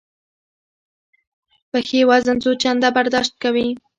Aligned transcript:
پښې 1.71 1.99
وزن 2.09 2.37
څو 2.43 2.51
چنده 2.61 2.89
برداشت 2.97 3.33
کوي. 3.43 3.67